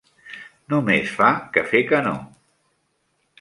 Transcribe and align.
Només 0.73 1.11
fa 1.19 1.27
que 1.57 1.65
fer 1.75 1.83
que 1.93 2.01
no. 2.09 2.15